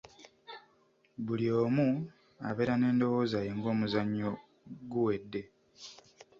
Buli 1.25 1.47
omu 1.61 1.87
abeera 2.47 2.73
n'endowooza 2.77 3.39
ye 3.45 3.51
ng'omuzannyo 3.57 4.31
guwedde. 4.91 5.41